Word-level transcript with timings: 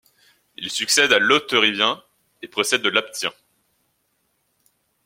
Il 0.57 0.71
succède 0.71 1.13
à 1.13 1.19
l'Hauterivien 1.19 2.03
et 2.41 2.47
précède 2.47 2.83
l'Aptien. 2.87 3.31